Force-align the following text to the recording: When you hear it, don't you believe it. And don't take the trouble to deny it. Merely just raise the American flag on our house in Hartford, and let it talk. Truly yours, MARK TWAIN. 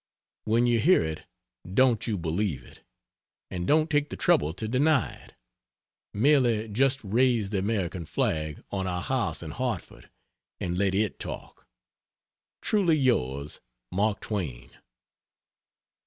When 0.45 0.65
you 0.65 0.79
hear 0.79 1.03
it, 1.05 1.27
don't 1.71 2.07
you 2.07 2.17
believe 2.17 2.63
it. 2.63 2.81
And 3.51 3.67
don't 3.67 3.87
take 3.87 4.09
the 4.09 4.15
trouble 4.15 4.51
to 4.51 4.67
deny 4.67 5.13
it. 5.13 5.35
Merely 6.11 6.67
just 6.69 7.03
raise 7.03 7.51
the 7.51 7.59
American 7.59 8.05
flag 8.05 8.63
on 8.71 8.87
our 8.87 9.03
house 9.03 9.43
in 9.43 9.51
Hartford, 9.51 10.09
and 10.59 10.75
let 10.75 10.95
it 10.95 11.19
talk. 11.19 11.67
Truly 12.63 12.97
yours, 12.97 13.61
MARK 13.91 14.21
TWAIN. 14.21 14.71